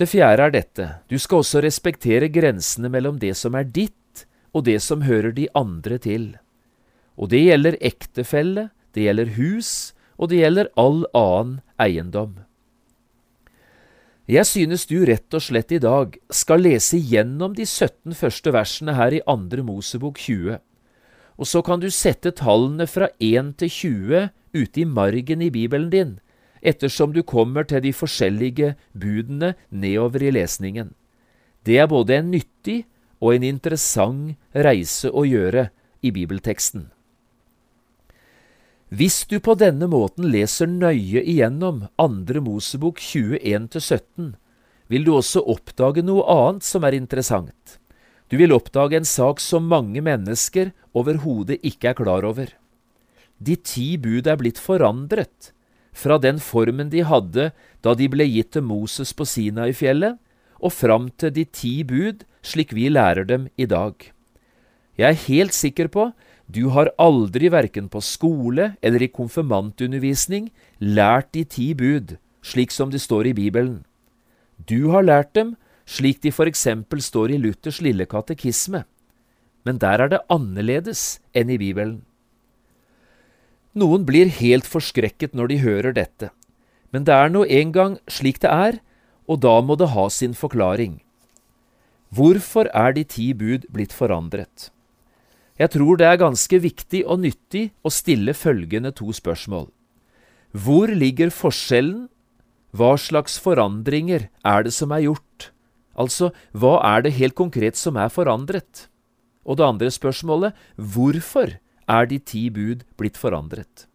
Det 0.00 0.06
fjerde 0.08 0.46
er 0.46 0.52
dette, 0.54 0.84
du 1.12 1.18
skal 1.20 1.42
også 1.42 1.60
respektere 1.60 2.30
grensene 2.32 2.88
mellom 2.88 3.18
det 3.20 3.34
som 3.36 3.52
er 3.58 3.66
ditt 3.68 4.22
og 4.56 4.64
det 4.64 4.78
som 4.80 5.02
hører 5.04 5.34
de 5.36 5.44
andre 5.52 5.98
til. 6.00 6.30
Og 7.20 7.28
det 7.28 7.42
gjelder 7.44 7.76
ektefelle, 7.84 8.70
det 8.96 9.04
gjelder 9.04 9.34
hus, 9.36 9.92
og 10.16 10.32
det 10.32 10.40
gjelder 10.40 10.70
all 10.80 11.04
annen 11.12 11.58
eiendom. 11.76 12.38
Jeg 14.30 14.46
synes 14.48 14.86
du 14.88 15.02
rett 15.04 15.36
og 15.36 15.44
slett 15.44 15.72
i 15.76 15.82
dag 15.82 16.16
skal 16.32 16.64
lese 16.64 16.96
gjennom 16.96 17.52
de 17.58 17.66
17 17.68 18.16
første 18.16 18.54
versene 18.56 18.96
her 18.96 19.18
i 19.18 19.24
Andre 19.28 19.64
Mosebok 19.66 20.16
20, 20.16 20.60
og 21.36 21.48
så 21.48 21.60
kan 21.66 21.84
du 21.84 21.90
sette 21.92 22.32
tallene 22.40 22.88
fra 22.88 23.10
1 23.20 23.52
til 23.60 23.76
20 23.76 24.28
ute 24.56 24.80
i 24.80 24.88
margen 24.88 25.44
i 25.44 25.52
Bibelen 25.52 25.92
din, 25.92 26.16
ettersom 26.62 27.12
du 27.12 27.22
kommer 27.22 27.64
til 27.64 27.82
de 27.84 27.92
forskjellige 27.96 28.74
budene 28.92 29.54
nedover 29.70 30.22
i 30.22 30.32
lesningen. 30.34 30.94
Det 31.64 31.78
er 31.80 31.90
både 31.90 32.20
en 32.20 32.30
nyttig 32.32 32.84
og 33.20 33.34
en 33.34 33.44
interessant 33.44 34.36
reise 34.54 35.10
å 35.12 35.26
gjøre 35.28 35.68
i 36.00 36.12
bibelteksten. 36.12 36.88
Hvis 38.90 39.22
du 39.30 39.38
på 39.38 39.54
denne 39.54 39.86
måten 39.86 40.26
leser 40.32 40.66
nøye 40.66 41.22
igjennom 41.22 41.84
Andre 42.00 42.40
Mosebok 42.42 42.98
21-17, 42.98 44.32
vil 44.90 45.04
du 45.06 45.12
også 45.14 45.44
oppdage 45.46 46.02
noe 46.02 46.24
annet 46.26 46.66
som 46.66 46.82
er 46.82 46.96
interessant. 46.98 47.76
Du 48.26 48.34
vil 48.40 48.54
oppdage 48.54 48.98
en 48.98 49.06
sak 49.06 49.38
som 49.42 49.68
mange 49.70 50.02
mennesker 50.02 50.72
overhodet 50.96 51.60
ikke 51.62 51.92
er 51.92 51.98
klar 52.00 52.26
over. 52.26 52.50
De 53.38 53.54
ti 53.54 53.94
bud 53.96 54.26
er 54.26 54.40
blitt 54.40 54.58
forandret 54.58 55.52
fra 55.92 56.18
den 56.18 56.38
formen 56.38 56.90
de 56.90 57.04
hadde 57.04 57.50
da 57.84 57.94
de 57.94 58.08
ble 58.08 58.26
gitt 58.28 58.52
til 58.56 58.66
Moses 58.66 59.12
på 59.16 59.26
Sinai-fjellet, 59.26 60.18
og 60.60 60.72
fram 60.76 61.08
til 61.16 61.32
de 61.32 61.46
ti 61.48 61.80
bud 61.84 62.26
slik 62.44 62.74
vi 62.76 62.88
lærer 62.92 63.24
dem 63.24 63.48
i 63.56 63.66
dag. 63.66 63.94
Jeg 64.98 65.08
er 65.08 65.24
helt 65.28 65.56
sikker 65.56 65.88
på 65.88 66.10
du 66.50 66.72
har 66.74 66.90
aldri 66.98 67.48
verken 67.52 67.88
på 67.88 68.00
skole 68.02 68.74
eller 68.82 69.04
i 69.04 69.12
konfirmantundervisning 69.12 70.48
lært 70.82 71.30
de 71.36 71.44
ti 71.44 71.70
bud, 71.78 72.16
slik 72.42 72.74
som 72.74 72.90
de 72.90 72.98
står 72.98 73.30
i 73.30 73.36
Bibelen. 73.36 73.84
Du 74.58 74.90
har 74.90 75.06
lært 75.06 75.32
dem 75.38 75.54
slik 75.86 76.20
de 76.24 76.32
for 76.34 76.50
eksempel 76.50 77.02
står 77.02 77.34
i 77.34 77.38
Luthers 77.38 77.80
lille 77.84 78.06
katekisme, 78.06 78.82
men 79.64 79.78
der 79.78 80.02
er 80.02 80.10
det 80.10 80.24
annerledes 80.30 81.20
enn 81.36 81.50
i 81.50 81.58
Bibelen. 81.60 82.00
Noen 83.78 84.02
blir 84.02 84.26
helt 84.40 84.66
forskrekket 84.66 85.36
når 85.38 85.52
de 85.52 85.60
hører 85.62 85.94
dette, 85.94 86.32
men 86.90 87.04
det 87.06 87.14
er 87.14 87.30
nå 87.30 87.44
engang 87.46 88.00
slik 88.10 88.40
det 88.42 88.50
er, 88.50 88.80
og 89.30 89.42
da 89.44 89.60
må 89.62 89.76
det 89.78 89.92
ha 89.92 90.08
sin 90.10 90.34
forklaring. 90.34 90.98
Hvorfor 92.10 92.66
er 92.74 92.96
de 92.96 93.04
ti 93.06 93.30
bud 93.30 93.68
blitt 93.70 93.94
forandret? 93.94 94.72
Jeg 95.60 95.70
tror 95.76 96.00
det 96.00 96.08
er 96.08 96.18
ganske 96.18 96.58
viktig 96.58 97.04
og 97.06 97.20
nyttig 97.22 97.68
å 97.86 97.92
stille 97.94 98.34
følgende 98.34 98.90
to 98.96 99.12
spørsmål. 99.14 99.68
Hvor 100.50 100.90
ligger 100.90 101.30
forskjellen? 101.30 102.08
Hva 102.74 102.96
slags 102.98 103.38
forandringer 103.38 104.26
er 104.46 104.66
det 104.66 104.74
som 104.74 104.90
er 104.90 105.04
gjort? 105.06 105.50
Altså, 105.94 106.32
hva 106.50 106.80
er 106.86 107.04
det 107.06 107.18
helt 107.18 107.36
konkret 107.38 107.78
som 107.78 107.98
er 108.00 108.10
forandret? 108.10 108.88
Og 109.46 109.58
det 109.58 109.66
andre 109.66 109.90
spørsmålet, 109.94 110.56
hvorfor 110.74 111.58
er 111.90 112.06
de 112.10 112.18
ti 112.22 112.48
bud 112.54 112.84
blitt 113.00 113.18
forandret? 113.18 113.86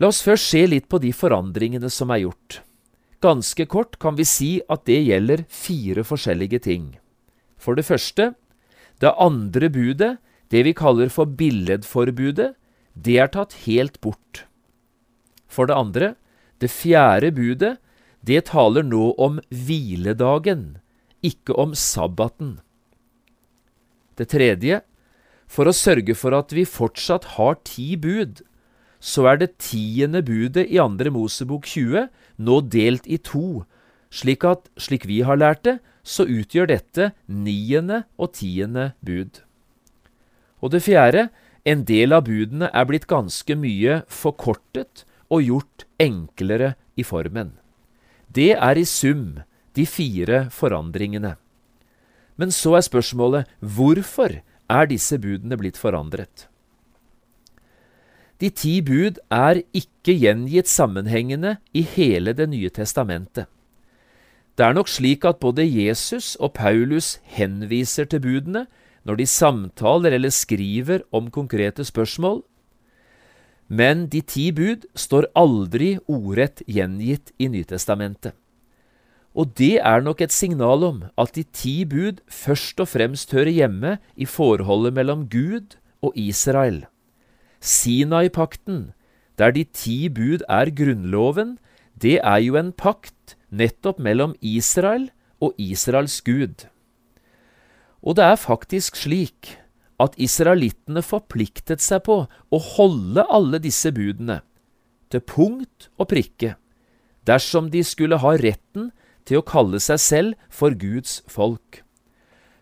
La 0.00 0.08
oss 0.08 0.22
først 0.24 0.48
se 0.54 0.62
litt 0.66 0.88
på 0.90 1.00
de 1.02 1.12
forandringene 1.14 1.90
som 1.92 2.10
er 2.14 2.24
gjort. 2.24 2.62
Ganske 3.22 3.66
kort 3.70 3.98
kan 4.02 4.16
vi 4.18 4.26
si 4.26 4.52
at 4.72 4.86
det 4.88 5.02
gjelder 5.04 5.44
fire 5.46 6.02
forskjellige 6.06 6.62
ting. 6.64 6.86
For 7.54 7.78
det 7.78 7.86
første, 7.86 8.32
det 8.98 9.12
andre 9.14 9.70
budet, 9.70 10.16
det 10.50 10.64
vi 10.66 10.74
kaller 10.74 11.12
for 11.12 11.30
billedforbudet, 11.30 12.52
det 12.98 13.18
er 13.22 13.30
tatt 13.32 13.54
helt 13.66 14.00
bort. 14.02 14.44
For 15.48 15.68
det 15.70 15.76
andre, 15.78 16.14
det 16.58 16.72
fjerde 16.72 17.30
budet, 17.36 17.76
det 18.22 18.46
taler 18.50 18.84
nå 18.86 19.12
om 19.18 19.40
hviledagen, 19.50 20.78
ikke 21.22 21.54
om 21.58 21.74
sabbaten. 21.78 22.58
Det 24.18 24.28
tredje, 24.34 24.82
for 25.52 25.68
å 25.68 25.76
sørge 25.76 26.16
for 26.16 26.32
at 26.36 26.54
vi 26.56 26.64
fortsatt 26.68 27.34
har 27.36 27.58
ti 27.68 27.92
bud, 28.00 28.40
så 29.02 29.26
er 29.32 29.40
det 29.42 29.56
tiende 29.60 30.22
budet 30.24 30.68
i 30.70 30.80
andre 30.80 31.10
Mosebok 31.12 31.66
20 31.68 32.06
nå 32.46 32.58
delt 32.72 33.08
i 33.10 33.18
to, 33.18 33.64
slik 34.12 34.46
at, 34.48 34.68
slik 34.80 35.04
vi 35.10 35.20
har 35.26 35.40
lært 35.40 35.64
det, 35.66 35.78
så 36.02 36.24
utgjør 36.24 36.70
dette 36.70 37.10
niende 37.26 38.04
og 38.16 38.32
tiende 38.38 38.92
bud. 39.04 39.42
Og 40.62 40.72
det 40.74 40.82
fjerde, 40.86 41.28
en 41.66 41.84
del 41.86 42.14
av 42.14 42.24
budene 42.26 42.70
er 42.74 42.86
blitt 42.88 43.08
ganske 43.10 43.54
mye 43.58 44.00
forkortet 44.10 45.04
og 45.32 45.44
gjort 45.46 45.84
enklere 46.02 46.74
i 46.98 47.04
formen. 47.06 47.52
Det 48.32 48.52
er 48.56 48.78
i 48.78 48.86
sum 48.88 49.42
de 49.76 49.84
fire 49.86 50.46
forandringene. 50.54 51.36
Men 52.40 52.54
så 52.54 52.76
er 52.78 52.86
spørsmålet 52.86 53.50
hvorfor 53.60 54.40
er 54.70 54.88
disse 54.90 55.18
budene 55.18 55.58
blitt 55.58 55.78
forandret? 55.80 56.48
De 58.42 58.50
ti 58.50 58.80
bud 58.82 59.20
er 59.30 59.62
ikke 59.70 60.16
gjengitt 60.18 60.66
sammenhengende 60.66 61.56
i 61.72 61.82
hele 61.86 62.32
Det 62.34 62.48
nye 62.50 62.70
testamentet. 62.70 63.46
Det 64.58 64.66
er 64.66 64.74
nok 64.74 64.88
slik 64.88 65.24
at 65.24 65.38
både 65.40 65.64
Jesus 65.64 66.34
og 66.36 66.52
Paulus 66.58 67.20
henviser 67.24 68.04
til 68.04 68.20
budene 68.20 68.66
når 69.06 69.16
de 69.22 69.26
samtaler 69.26 70.12
eller 70.12 70.30
skriver 70.30 71.06
om 71.12 71.30
konkrete 71.30 71.84
spørsmål, 71.84 72.42
men 73.68 74.06
de 74.12 74.20
ti 74.20 74.50
bud 74.52 74.84
står 74.94 75.30
aldri 75.38 75.96
ordrett 76.06 76.60
gjengitt 76.68 77.32
i 77.38 77.48
Nytestamentet. 77.48 78.34
Og 79.32 79.54
det 79.56 79.80
er 79.80 80.04
nok 80.04 80.20
et 80.20 80.32
signal 80.32 80.84
om 80.84 80.98
at 81.18 81.32
de 81.36 81.44
ti 81.56 81.84
bud 81.88 82.20
først 82.28 82.80
og 82.84 82.88
fremst 82.92 83.32
hører 83.32 83.52
hjemme 83.52 83.96
i 84.16 84.28
forholdet 84.28 84.92
mellom 84.92 85.28
Gud 85.28 85.78
og 86.02 86.12
Israel. 86.16 86.84
Sinai-pakten, 87.60 88.92
der 89.38 89.50
de 89.50 89.64
ti 89.64 90.08
bud 90.12 90.44
er 90.48 90.68
grunnloven, 90.70 91.56
det 91.96 92.18
er 92.20 92.42
jo 92.44 92.58
en 92.60 92.72
pakt 92.72 93.36
nettopp 93.50 93.98
mellom 94.02 94.34
Israel 94.40 95.08
og 95.40 95.54
Israels 95.56 96.20
Gud. 96.20 96.68
Og 98.02 98.16
det 98.18 98.24
er 98.24 98.36
faktisk 98.36 98.98
slik 98.98 99.56
at 100.02 100.16
israelittene 100.18 101.02
forpliktet 101.06 101.80
seg 101.80 102.02
på 102.08 102.24
å 102.26 102.58
holde 102.74 103.24
alle 103.30 103.60
disse 103.62 103.92
budene, 103.94 104.40
til 105.12 105.22
punkt 105.22 105.88
og 106.00 106.10
prikke, 106.10 106.56
dersom 107.28 107.70
de 107.70 107.84
skulle 107.86 108.18
ha 108.18 108.34
retten 108.40 108.90
til 109.28 109.40
å 109.40 109.46
kalle 109.46 109.80
seg 109.82 110.00
selv 110.02 110.48
for 110.50 110.74
Guds 110.78 111.20
folk. 111.30 111.82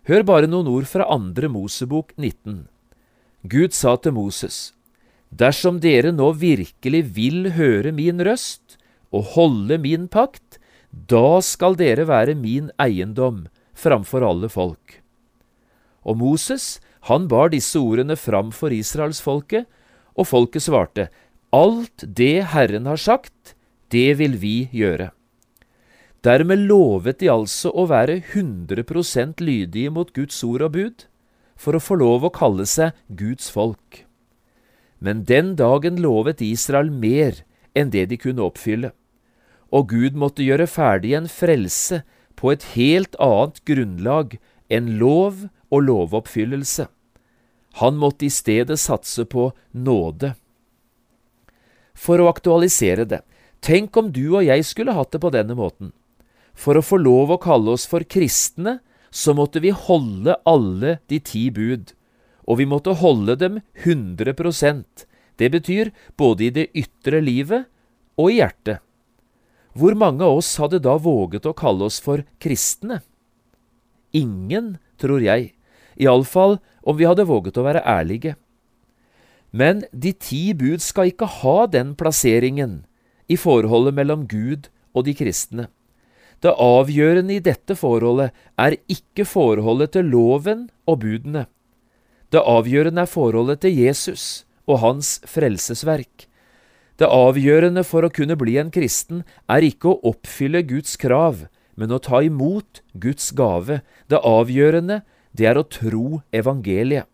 Hør 0.08 0.24
bare 0.26 0.50
noen 0.50 0.68
ord 0.70 0.88
fra 0.90 1.06
andre 1.12 1.50
Mosebok 1.52 2.14
19. 2.16 2.66
Gud 3.48 3.76
sa 3.76 3.96
til 3.96 4.16
Moses, 4.16 4.72
Dersom 5.30 5.78
dere 5.78 6.10
nå 6.10 6.32
virkelig 6.34 7.04
vil 7.14 7.52
høre 7.54 7.92
min 7.94 8.18
røst 8.26 8.76
og 9.14 9.36
holde 9.36 9.78
min 9.78 10.08
pakt, 10.10 10.58
da 10.90 11.38
skal 11.44 11.76
dere 11.78 12.08
være 12.10 12.34
min 12.34 12.72
eiendom 12.82 13.44
framfor 13.78 14.26
alle 14.26 14.50
folk. 14.50 14.98
Og 16.02 16.18
Moses 16.18 16.80
han 17.08 17.28
bar 17.30 17.52
disse 17.54 17.78
ordene 17.80 18.16
fram 18.18 18.50
for 18.52 18.74
israelsfolket, 18.74 19.68
og 20.18 20.28
folket 20.28 20.66
svarte, 20.66 21.08
Alt 21.54 22.04
det 22.04 22.50
Herren 22.52 22.86
har 22.86 23.00
sagt, 23.00 23.54
det 23.90 24.18
vil 24.20 24.36
vi 24.38 24.68
gjøre. 24.74 25.10
Dermed 26.20 26.66
lovet 26.68 27.22
de 27.22 27.30
altså 27.32 27.70
å 27.72 27.86
være 27.88 28.18
100% 28.20 29.40
lydige 29.40 29.92
mot 29.92 30.10
Guds 30.12 30.36
ord 30.44 30.66
og 30.66 30.74
bud, 30.74 31.04
for 31.56 31.76
å 31.76 31.80
få 31.80 31.96
lov 31.96 32.26
å 32.26 32.32
kalle 32.34 32.66
seg 32.68 32.96
Guds 33.08 33.48
folk. 33.52 34.02
Men 35.00 35.24
den 35.24 35.54
dagen 35.56 35.96
lovet 36.04 36.42
Israel 36.44 36.90
mer 36.92 37.40
enn 37.72 37.92
det 37.94 38.10
de 38.10 38.18
kunne 38.20 38.44
oppfylle, 38.44 38.92
og 39.72 39.88
Gud 39.88 40.18
måtte 40.18 40.44
gjøre 40.44 40.66
ferdig 40.68 41.14
en 41.16 41.28
frelse 41.30 42.02
på 42.36 42.52
et 42.52 42.66
helt 42.74 43.16
annet 43.22 43.62
grunnlag 43.64 44.36
enn 44.68 44.98
lov 45.00 45.46
og 45.70 45.86
lovoppfyllelse. 45.86 46.88
Han 47.80 47.96
måtte 47.96 48.26
i 48.26 48.32
stedet 48.34 48.76
satse 48.82 49.24
på 49.24 49.52
nåde. 49.72 50.34
For 51.94 52.20
å 52.20 52.28
aktualisere 52.28 53.06
det, 53.08 53.22
tenk 53.64 53.96
om 53.96 54.10
du 54.12 54.26
og 54.34 54.44
jeg 54.44 54.66
skulle 54.68 54.96
hatt 54.96 55.14
det 55.14 55.22
på 55.22 55.32
denne 55.32 55.56
måten. 55.56 55.94
For 56.54 56.76
å 56.76 56.84
få 56.84 56.98
lov 57.00 57.32
å 57.34 57.40
kalle 57.40 57.74
oss 57.76 57.86
for 57.88 58.04
kristne, 58.04 58.78
så 59.10 59.34
måtte 59.34 59.62
vi 59.62 59.72
holde 59.74 60.36
alle 60.46 60.98
de 61.10 61.18
ti 61.18 61.48
bud, 61.50 61.92
og 62.46 62.60
vi 62.60 62.66
måtte 62.66 62.94
holde 62.98 63.36
dem 63.38 63.60
100% 63.82 65.06
Det 65.40 65.48
betyr 65.48 65.90
både 66.20 66.44
i 66.44 66.50
det 66.52 66.66
ytre 66.76 67.20
livet 67.24 67.64
og 68.20 68.30
i 68.30 68.40
hjertet. 68.40 68.82
Hvor 69.72 69.94
mange 69.96 70.26
av 70.26 70.40
oss 70.42 70.50
hadde 70.60 70.82
da 70.82 70.98
våget 71.00 71.46
å 71.46 71.54
kalle 71.56 71.86
oss 71.88 72.00
for 72.02 72.26
kristne? 72.42 73.00
Ingen, 74.12 74.76
tror 75.00 75.22
jeg, 75.24 75.54
iallfall 75.96 76.58
om 76.82 76.98
vi 76.98 77.08
hadde 77.08 77.24
våget 77.24 77.56
å 77.56 77.64
være 77.64 77.84
ærlige. 77.86 78.34
Men 79.50 79.84
de 79.92 80.12
ti 80.12 80.52
bud 80.54 80.82
skal 80.82 81.10
ikke 81.10 81.30
ha 81.40 81.64
den 81.70 81.94
plasseringen 81.98 82.82
i 83.30 83.38
forholdet 83.38 83.96
mellom 83.96 84.26
Gud 84.30 84.68
og 84.92 85.06
de 85.06 85.14
kristne. 85.16 85.70
Det 86.40 86.52
avgjørende 86.56 87.36
i 87.36 87.42
dette 87.44 87.76
forholdet 87.76 88.32
er 88.60 88.78
ikke 88.88 89.26
forholdet 89.28 89.92
til 89.96 90.08
loven 90.08 90.68
og 90.88 91.02
budene. 91.02 91.44
Det 92.32 92.40
avgjørende 92.40 93.04
er 93.04 93.10
forholdet 93.10 93.60
til 93.64 93.76
Jesus 93.76 94.46
og 94.70 94.80
hans 94.84 95.18
frelsesverk. 95.28 96.26
Det 97.00 97.08
avgjørende 97.08 97.84
for 97.84 98.04
å 98.04 98.12
kunne 98.12 98.36
bli 98.40 98.56
en 98.60 98.72
kristen 98.72 99.24
er 99.50 99.64
ikke 99.66 99.92
å 99.92 100.12
oppfylle 100.12 100.62
Guds 100.68 100.96
krav, 101.00 101.46
men 101.76 101.92
å 101.92 102.00
ta 102.00 102.20
imot 102.24 102.82
Guds 102.92 103.30
gave. 103.36 103.80
Det 104.08 104.20
avgjørende 104.20 105.00
det 105.36 105.48
er 105.48 105.60
å 105.60 105.64
tro 105.64 106.20
evangeliet. 106.32 107.08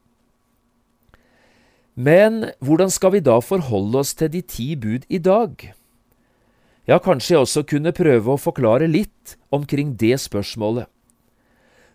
Men 1.97 2.51
hvordan 2.61 2.91
skal 2.93 3.15
vi 3.15 3.25
da 3.25 3.39
forholde 3.41 4.03
oss 4.03 4.13
til 4.19 4.29
de 4.35 4.43
ti 4.45 4.75
bud 4.77 5.07
i 5.09 5.19
dag? 5.23 5.71
Ja, 6.87 7.01
kanskje 7.03 7.35
jeg 7.35 7.43
også 7.43 7.65
kunne 7.67 7.91
prøve 7.95 8.37
å 8.37 8.39
forklare 8.39 8.87
litt 8.87 9.35
omkring 9.51 9.97
det 9.99 10.15
spørsmålet. 10.23 10.87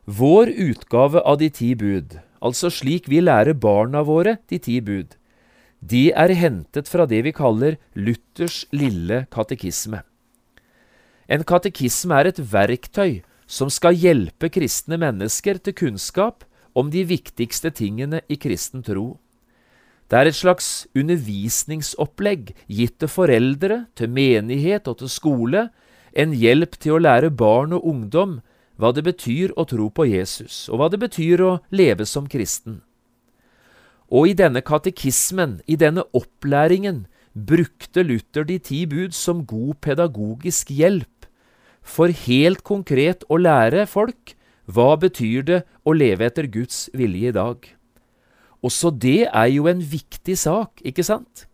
Vår 0.03 0.51
utgave 0.51 1.21
av 1.23 1.37
de 1.39 1.47
ti 1.53 1.71
bud, 1.79 2.17
altså 2.43 2.67
slik 2.73 3.07
vi 3.07 3.21
lærer 3.23 3.55
barna 3.55 4.01
våre 4.03 4.39
de 4.51 4.59
ti 4.59 4.81
bud, 4.83 5.15
de 5.79 6.11
er 6.11 6.33
hentet 6.37 6.89
fra 6.91 7.07
det 7.09 7.23
vi 7.25 7.31
kaller 7.33 7.79
Luthers 7.95 8.65
lille 8.75 9.25
katekisme. 9.33 10.03
En 11.31 11.45
katekisme 11.47 12.17
er 12.19 12.29
et 12.29 12.41
verktøy 12.51 13.21
som 13.47 13.71
skal 13.71 13.95
hjelpe 13.95 14.51
kristne 14.51 14.99
mennesker 14.99 15.61
til 15.63 15.77
kunnskap 15.77 16.43
om 16.75 16.91
de 16.91 17.05
viktigste 17.07 17.71
tingene 17.71 18.21
i 18.27 18.35
kristen 18.35 18.83
tro. 18.83 19.15
Det 20.11 20.19
er 20.19 20.27
et 20.27 20.35
slags 20.35 20.65
undervisningsopplegg 20.91 22.49
gitt 22.67 22.97
til 22.99 23.07
foreldre, 23.07 23.85
til 23.95 24.11
menighet 24.11 24.89
og 24.91 24.97
til 24.99 25.07
skole, 25.07 25.69
en 26.11 26.33
hjelp 26.35 26.75
til 26.83 26.97
å 26.97 26.99
lære 26.99 27.31
barn 27.31 27.71
og 27.77 27.85
ungdom 27.87 28.41
hva 28.75 28.91
det 28.91 29.05
betyr 29.07 29.53
å 29.55 29.63
tro 29.71 29.87
på 29.87 30.09
Jesus, 30.09 30.67
og 30.67 30.81
hva 30.81 30.89
det 30.91 30.99
betyr 30.99 31.45
å 31.45 31.53
leve 31.71 32.03
som 32.03 32.27
kristen. 32.27 32.81
Og 34.11 34.33
i 34.33 34.35
denne 34.35 34.59
katekismen, 34.59 35.61
i 35.63 35.79
denne 35.79 36.03
opplæringen, 36.11 37.05
brukte 37.31 38.03
Luther 38.03 38.43
de 38.43 38.59
ti 38.59 38.83
bud 38.83 39.15
som 39.15 39.45
god 39.47 39.79
pedagogisk 39.79 40.75
hjelp 40.75 41.07
for 41.81 42.11
helt 42.11 42.65
konkret 42.67 43.23
å 43.31 43.39
lære 43.39 43.87
folk 43.87 44.35
hva 44.67 44.97
betyr 44.99 45.45
det 45.47 45.61
å 45.87 45.95
leve 45.95 46.27
etter 46.27 46.51
Guds 46.51 46.89
vilje 46.91 47.31
i 47.31 47.37
dag. 47.37 47.63
Også 48.61 48.91
det 48.93 49.25
er 49.27 49.49
jo 49.49 49.67
en 49.69 49.81
viktig 49.81 50.37
sak, 50.37 50.81
ikke 50.85 51.05
sant? 51.05 51.47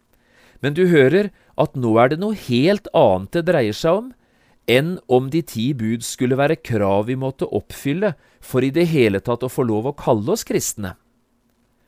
Men 0.61 0.75
du 0.75 0.87
hører 0.91 1.31
at 1.57 1.75
nå 1.77 1.95
er 2.01 2.11
det 2.11 2.19
noe 2.21 2.37
helt 2.47 2.89
annet 2.97 3.33
det 3.37 3.45
dreier 3.49 3.77
seg 3.77 4.01
om 4.01 4.13
enn 4.67 4.97
om 5.07 5.29
de 5.31 5.41
ti 5.47 5.69
bud 5.77 6.03
skulle 6.03 6.37
være 6.37 6.59
krav 6.59 7.07
vi 7.07 7.15
måtte 7.15 7.47
oppfylle 7.55 8.13
for 8.43 8.65
i 8.65 8.73
det 8.73 8.89
hele 8.91 9.21
tatt 9.23 9.45
å 9.47 9.51
få 9.51 9.63
lov 9.63 9.87
å 9.87 9.95
kalle 9.95 10.33
oss 10.35 10.43
kristne. 10.47 10.97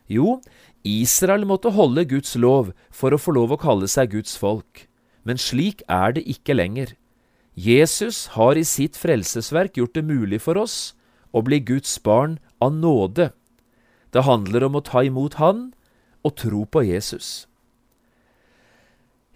Jo, 0.08 0.40
Israel 0.88 1.44
måtte 1.46 1.74
holde 1.76 2.08
Guds 2.08 2.38
lov 2.40 2.72
for 2.90 3.14
å 3.14 3.20
få 3.20 3.36
lov 3.36 3.54
å 3.54 3.60
kalle 3.60 3.90
seg 3.92 4.16
Guds 4.16 4.38
folk, 4.40 4.88
men 5.28 5.38
slik 5.38 5.84
er 5.92 6.16
det 6.16 6.24
ikke 6.32 6.56
lenger. 6.56 6.96
Jesus 7.60 8.30
har 8.40 8.56
i 8.56 8.64
sitt 8.64 8.96
frelsesverk 8.96 9.76
gjort 9.78 9.98
det 10.00 10.06
mulig 10.08 10.40
for 10.42 10.58
oss 10.58 10.96
å 11.36 11.44
bli 11.44 11.60
Guds 11.60 11.98
barn 12.00 12.40
av 12.64 12.72
nåde. 12.74 13.34
Det 14.14 14.26
handler 14.26 14.66
om 14.66 14.80
å 14.80 14.86
ta 14.86 15.04
imot 15.06 15.38
Han 15.42 15.70
og 16.26 16.36
tro 16.40 16.66
på 16.66 16.84
Jesus. 16.88 17.48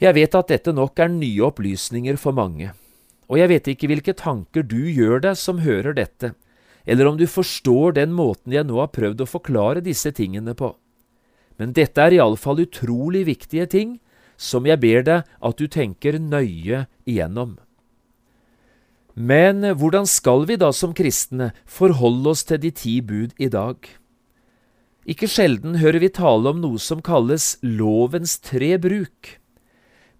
Jeg 0.01 0.17
vet 0.17 0.35
at 0.35 0.49
dette 0.51 0.73
nok 0.75 0.99
er 0.99 1.11
nye 1.13 1.45
opplysninger 1.47 2.17
for 2.19 2.35
mange, 2.35 2.73
og 3.29 3.39
jeg 3.39 3.51
vet 3.53 3.69
ikke 3.71 3.87
hvilke 3.91 4.15
tanker 4.17 4.65
du 4.67 4.81
gjør 4.89 5.21
deg 5.23 5.37
som 5.39 5.61
hører 5.63 5.95
dette, 5.95 6.33
eller 6.83 7.07
om 7.07 7.19
du 7.19 7.23
forstår 7.29 7.95
den 7.95 8.11
måten 8.11 8.51
jeg 8.51 8.67
nå 8.67 8.81
har 8.81 8.91
prøvd 8.91 9.23
å 9.23 9.29
forklare 9.29 9.85
disse 9.85 10.11
tingene 10.11 10.57
på. 10.57 10.73
Men 11.55 11.71
dette 11.77 12.01
er 12.01 12.17
iallfall 12.17 12.65
utrolig 12.65 13.23
viktige 13.29 13.69
ting 13.69 13.99
som 14.35 14.65
jeg 14.67 14.81
ber 14.81 15.05
deg 15.07 15.29
at 15.39 15.61
du 15.61 15.69
tenker 15.71 16.17
nøye 16.19 16.87
igjennom. 17.05 17.55
Men 19.13 19.61
hvordan 19.77 20.09
skal 20.09 20.47
vi 20.49 20.57
da 20.57 20.71
som 20.73 20.95
kristne 20.97 21.51
forholde 21.69 22.33
oss 22.33 22.43
til 22.49 22.59
de 22.59 22.73
ti 22.73 22.97
bud 23.05 23.37
i 23.37 23.47
dag? 23.53 23.77
Ikke 25.03 25.27
sjelden 25.27 25.79
hører 25.81 25.99
vi 25.99 26.11
tale 26.15 26.53
om 26.53 26.61
noe 26.63 26.79
som 26.79 27.01
kalles 27.03 27.57
lovens 27.63 28.37
tre 28.43 28.77
bruk. 28.79 29.37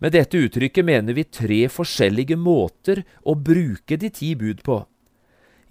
Med 0.04 0.12
dette 0.12 0.36
uttrykket 0.36 0.84
mener 0.84 1.16
vi 1.16 1.24
tre 1.24 1.62
forskjellige 1.72 2.36
måter 2.36 3.06
å 3.24 3.38
bruke 3.40 3.96
de 3.96 4.10
ti 4.12 4.34
bud 4.36 4.60
på. 4.66 4.82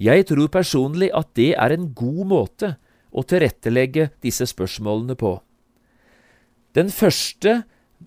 Jeg 0.01 0.25
tror 0.31 0.49
personlig 0.49 1.11
at 1.15 1.29
det 1.37 1.53
er 1.53 1.75
en 1.75 1.91
god 1.93 2.25
måte 2.31 2.73
å 3.13 3.25
tilrettelegge 3.29 4.09
disse 4.25 4.49
spørsmålene 4.49 5.19
på. 5.21 5.37
Den 6.73 6.89
første, 6.89 7.67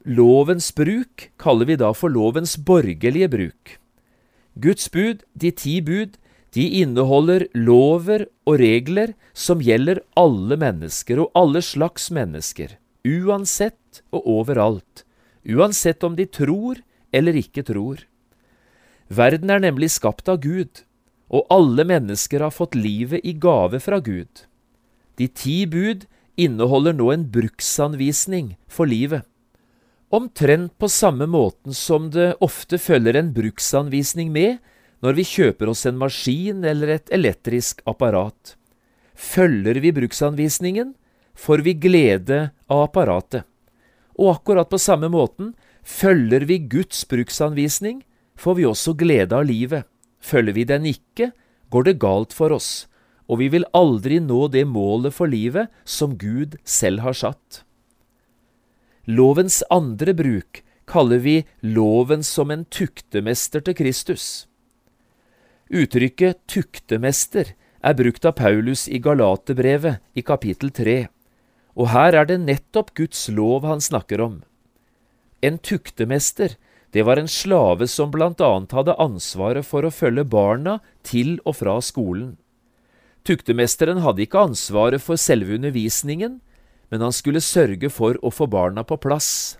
lovens 0.09 0.71
bruk, 0.73 1.29
kaller 1.37 1.69
vi 1.69 1.77
da 1.77 1.91
for 1.93 2.09
lovens 2.09 2.57
borgerlige 2.57 3.29
bruk. 3.29 3.75
Guds 4.57 4.89
bud, 4.89 5.21
de 5.37 5.51
ti 5.53 5.77
bud, 5.85 6.17
De 6.55 6.63
inneholder 6.79 7.49
lover 7.51 8.29
og 8.47 8.61
regler 8.61 9.11
som 9.35 9.59
gjelder 9.59 9.99
alle 10.15 10.55
mennesker 10.59 11.19
og 11.19 11.35
alle 11.35 11.59
slags 11.65 12.07
mennesker, 12.15 12.77
uansett 13.03 14.01
og 14.15 14.23
overalt, 14.23 15.03
uansett 15.43 16.03
om 16.07 16.15
de 16.15 16.23
tror 16.25 16.79
eller 17.11 17.35
ikke 17.35 17.65
tror. 17.67 18.05
Verden 19.11 19.51
er 19.51 19.61
nemlig 19.67 19.91
skapt 19.97 20.31
av 20.31 20.39
Gud, 20.41 20.85
og 21.27 21.43
alle 21.51 21.83
mennesker 21.85 22.41
har 22.45 22.55
fått 22.55 22.77
livet 22.77 23.25
i 23.27 23.35
gave 23.35 23.81
fra 23.83 23.99
Gud. 23.99 24.45
De 25.19 25.27
ti 25.27 25.65
bud 25.67 26.05
inneholder 26.39 26.95
nå 26.95 27.11
en 27.11 27.25
bruksanvisning 27.31 28.55
for 28.71 28.87
livet. 28.87 29.25
Omtrent 30.15 30.71
på 30.79 30.87
samme 30.87 31.27
måten 31.27 31.75
som 31.75 32.07
det 32.13 32.35
ofte 32.43 32.79
følger 32.79 33.17
en 33.19 33.33
bruksanvisning 33.35 34.31
med 34.31 34.61
når 35.05 35.19
vi 35.19 35.25
kjøper 35.29 35.69
oss 35.69 35.85
en 35.85 35.99
maskin 36.01 36.63
eller 36.65 36.95
et 36.95 37.11
elektrisk 37.13 37.83
apparat. 37.85 38.55
Følger 39.13 39.77
vi 39.83 39.91
bruksanvisningen, 39.93 40.95
får 41.37 41.61
vi 41.61 41.75
glede 41.77 42.39
av 42.65 42.87
apparatet. 42.87 43.45
Og 44.17 44.31
akkurat 44.39 44.71
på 44.71 44.79
samme 44.81 45.11
måten 45.13 45.53
følger 45.85 46.47
vi 46.49 46.57
Guds 46.71 47.03
bruksanvisning, 47.11 48.01
får 48.33 48.57
vi 48.57 48.65
også 48.65 48.95
glede 48.97 49.37
av 49.37 49.45
livet. 49.45 49.85
Følger 50.17 50.57
vi 50.57 50.65
den 50.65 50.89
ikke, 50.89 51.29
går 51.69 51.85
det 51.85 51.99
galt 52.01 52.33
for 52.33 52.55
oss, 52.55 52.87
og 53.29 53.43
vi 53.43 53.51
vil 53.53 53.67
aldri 53.77 54.17
nå 54.23 54.47
det 54.49 54.65
målet 54.65 55.13
for 55.13 55.29
livet 55.29 55.69
som 55.85 56.17
Gud 56.17 56.57
selv 56.65 57.05
har 57.05 57.13
satt. 57.13 57.61
Lovens 59.05 59.61
andre 59.69 60.17
bruk 60.17 60.63
kaller 60.89 61.21
vi 61.21 61.43
loven 61.61 62.25
som 62.25 62.49
en 62.49 62.65
tuktemester 62.65 63.61
til 63.61 63.77
Kristus. 63.77 64.47
Uttrykket 65.75 66.45
tuktemester 66.47 67.49
er 67.83 67.95
brukt 67.99 68.23
av 68.23 68.37
Paulus 68.39 68.85
i 68.87 69.01
Galaterbrevet 69.03 69.99
i 70.15 70.21
kapittel 70.23 70.69
3, 70.71 70.93
og 71.75 71.89
her 71.91 72.15
er 72.15 72.29
det 72.29 72.37
nettopp 72.45 72.93
Guds 72.95 73.25
lov 73.27 73.67
han 73.67 73.83
snakker 73.83 74.23
om. 74.23 74.37
En 75.43 75.57
tuktemester 75.59 76.55
det 76.95 77.03
var 77.03 77.19
en 77.19 77.27
slave 77.27 77.89
som 77.91 78.13
blant 78.13 78.39
annet 78.39 78.71
hadde 78.71 78.95
ansvaret 79.03 79.67
for 79.67 79.83
å 79.83 79.91
følge 79.91 80.23
barna 80.23 80.77
til 81.03 81.41
og 81.43 81.57
fra 81.59 81.75
skolen. 81.83 82.37
Tuktemesteren 83.27 83.99
hadde 84.05 84.23
ikke 84.23 84.45
ansvaret 84.47 85.03
for 85.03 85.19
selve 85.19 85.57
undervisningen, 85.59 86.39
men 86.87 87.03
han 87.03 87.11
skulle 87.11 87.43
sørge 87.43 87.91
for 87.91 88.15
å 88.23 88.31
få 88.31 88.47
barna 88.47 88.87
på 88.87 88.95
plass. 89.03 89.57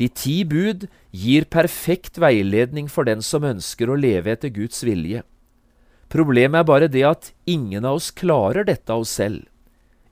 De 0.00 0.08
ti 0.08 0.42
bud 0.48 0.86
gir 1.12 1.44
perfekt 1.44 2.18
veiledning 2.22 2.88
for 2.88 3.04
den 3.04 3.22
som 3.22 3.44
ønsker 3.44 3.90
å 3.90 3.98
leve 3.98 4.32
etter 4.32 4.52
Guds 4.54 4.82
vilje. 4.86 5.22
Problemet 6.12 6.60
er 6.60 6.68
bare 6.68 6.88
det 6.92 7.04
at 7.08 7.32
ingen 7.48 7.84
av 7.88 8.00
oss 8.00 8.10
klarer 8.10 8.66
dette 8.68 8.92
av 8.92 9.04
oss 9.04 9.14
selv. 9.20 9.46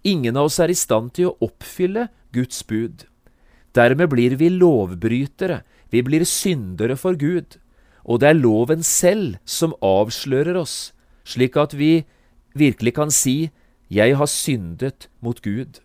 Ingen 0.04 0.36
av 0.36 0.48
oss 0.48 0.60
er 0.60 0.72
i 0.72 0.78
stand 0.78 1.12
til 1.16 1.30
å 1.30 1.36
oppfylle 1.44 2.08
Guds 2.32 2.62
bud. 2.64 3.04
Dermed 3.76 4.08
blir 4.10 4.36
vi 4.40 4.48
lovbrytere, 4.50 5.60
vi 5.90 6.02
blir 6.02 6.24
syndere 6.24 6.96
for 6.96 7.18
Gud, 7.18 7.58
og 8.04 8.22
det 8.22 8.30
er 8.30 8.40
loven 8.40 8.82
selv 8.86 9.36
som 9.44 9.76
avslører 9.84 10.56
oss, 10.56 10.92
slik 11.24 11.58
at 11.60 11.76
vi 11.76 12.06
virkelig 12.56 12.94
kan 12.96 13.12
si 13.12 13.50
Jeg 13.90 14.14
har 14.14 14.26
syndet 14.30 15.08
mot 15.20 15.40
Gud. 15.42 15.80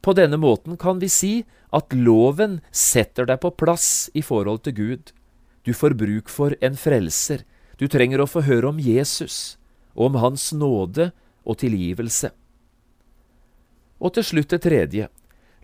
På 0.00 0.14
denne 0.16 0.38
måten 0.40 0.76
kan 0.80 0.98
vi 0.98 1.08
si 1.12 1.44
at 1.74 1.94
loven 1.94 2.60
setter 2.70 3.26
deg 3.26 3.40
på 3.42 3.52
plass 3.58 4.08
i 4.14 4.22
forhold 4.22 4.64
til 4.66 4.76
Gud. 4.76 5.12
Du 5.66 5.74
får 5.74 5.96
bruk 5.98 6.30
for 6.30 6.54
en 6.62 6.78
frelser. 6.78 7.42
Du 7.76 7.88
trenger 7.90 8.22
å 8.22 8.30
få 8.30 8.44
høre 8.46 8.70
om 8.70 8.80
Jesus, 8.80 9.58
og 9.98 10.12
om 10.12 10.20
Hans 10.22 10.52
nåde 10.54 11.10
og 11.44 11.58
tilgivelse. 11.60 12.30
Og 14.00 14.14
til 14.16 14.26
slutt 14.30 14.52
det 14.52 14.62
tredje. 14.64 15.08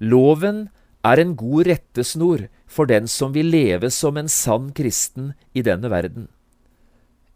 Loven 0.01 0.69
er 1.07 1.21
en 1.21 1.35
god 1.37 1.69
rettesnor 1.69 2.47
for 2.67 2.89
den 2.91 3.09
som 3.11 3.35
vil 3.35 3.51
leve 3.53 3.91
som 3.91 4.17
en 4.17 4.31
sann 4.31 4.71
kristen 4.75 5.33
i 5.55 5.63
denne 5.63 5.91
verden. 5.93 6.29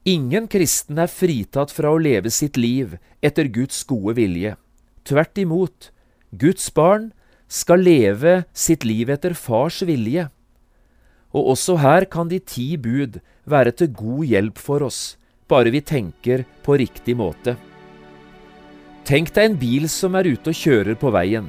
Ingen 0.07 0.47
kristen 0.47 1.01
er 1.03 1.11
fritatt 1.11 1.73
fra 1.75 1.91
å 1.91 1.99
leve 1.99 2.31
sitt 2.31 2.57
liv 2.57 2.95
etter 3.27 3.51
Guds 3.51 3.83
gode 3.91 4.15
vilje. 4.21 4.55
Tvert 5.07 5.39
imot, 5.43 5.91
Guds 6.31 6.69
barn 6.75 7.11
skal 7.49 7.83
leve 7.83 8.43
sitt 8.53 8.85
liv 8.85 9.11
etter 9.13 9.35
fars 9.39 9.83
vilje. 9.87 10.27
Og 11.37 11.53
også 11.55 11.77
her 11.83 12.07
kan 12.11 12.29
de 12.31 12.41
ti 12.41 12.75
bud 12.81 13.21
være 13.47 13.75
til 13.77 13.93
god 13.95 14.25
hjelp 14.27 14.59
for 14.59 14.87
oss, 14.87 15.17
bare 15.49 15.71
vi 15.71 15.83
tenker 15.85 16.45
på 16.67 16.79
riktig 16.81 17.17
måte. 17.19 17.57
Tenk 19.07 19.31
deg 19.35 19.53
en 19.53 19.59
bil 19.61 19.87
som 19.91 20.17
er 20.19 20.27
ute 20.27 20.51
og 20.51 20.59
kjører 20.59 20.97
på 20.99 21.13
veien. 21.15 21.47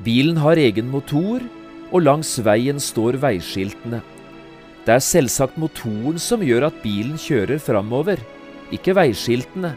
Bilen 0.00 0.38
har 0.40 0.56
egen 0.60 0.88
motor, 0.88 1.42
og 1.92 2.02
langs 2.02 2.32
veien 2.44 2.80
står 2.82 3.18
veiskiltene. 3.22 4.00
Det 4.86 4.94
er 4.94 5.02
selvsagt 5.02 5.58
motoren 5.60 6.18
som 6.22 6.44
gjør 6.44 6.68
at 6.68 6.80
bilen 6.82 7.18
kjører 7.20 7.60
framover, 7.62 8.20
ikke 8.74 8.94
veiskiltene. 8.96 9.74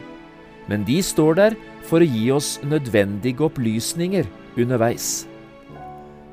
Men 0.70 0.86
de 0.86 1.00
står 1.02 1.36
der 1.38 1.58
for 1.88 2.02
å 2.02 2.08
gi 2.08 2.30
oss 2.32 2.56
nødvendige 2.62 3.42
opplysninger 3.46 4.28
underveis. 4.56 5.29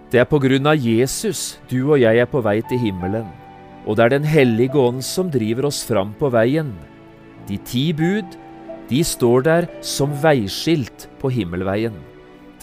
Det 0.08 0.22
er 0.22 0.28
på 0.30 0.40
grunn 0.40 0.68
av 0.70 0.80
Jesus 0.80 1.58
du 1.68 1.82
og 1.90 1.98
jeg 2.00 2.22
er 2.22 2.30
på 2.32 2.40
vei 2.40 2.62
til 2.70 2.80
himmelen, 2.80 3.28
og 3.84 3.98
det 3.98 4.06
er 4.06 4.14
Den 4.16 4.28
hellige 4.28 4.80
ånd 4.80 5.04
som 5.04 5.32
driver 5.32 5.68
oss 5.68 5.82
fram 5.84 6.14
på 6.16 6.30
veien. 6.32 6.72
De 7.48 7.58
ti 7.58 7.92
bud, 7.92 8.38
de 8.88 9.02
står 9.04 9.44
der 9.44 9.68
som 9.84 10.14
veiskilt 10.24 11.10
på 11.20 11.32
himmelveien. 11.32 11.96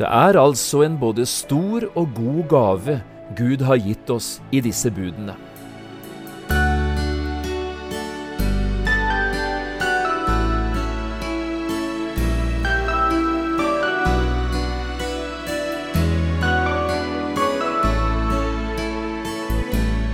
Det 0.00 0.08
er 0.08 0.40
altså 0.40 0.86
en 0.86 0.96
både 0.96 1.26
stor 1.28 1.84
og 1.94 2.16
god 2.16 2.48
gave 2.48 3.00
Gud 3.36 3.60
har 3.60 3.76
gitt 3.76 4.08
oss 4.10 4.40
i 4.50 4.60
disse 4.64 4.88
budene. 4.90 5.36